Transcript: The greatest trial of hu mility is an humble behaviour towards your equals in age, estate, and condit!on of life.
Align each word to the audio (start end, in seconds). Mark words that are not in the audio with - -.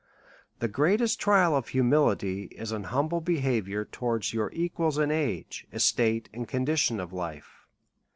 The 0.61 0.67
greatest 0.67 1.19
trial 1.19 1.55
of 1.55 1.69
hu 1.69 1.83
mility 1.83 2.47
is 2.53 2.71
an 2.71 2.85
humble 2.85 3.21
behaviour 3.21 3.85
towards 3.85 4.33
your 4.33 4.49
equals 4.51 4.97
in 4.97 5.11
age, 5.11 5.67
estate, 5.71 6.27
and 6.33 6.47
condit!on 6.47 6.99
of 6.99 7.13
life. 7.13 7.67